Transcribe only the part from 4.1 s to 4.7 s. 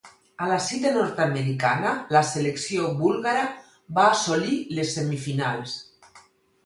assolir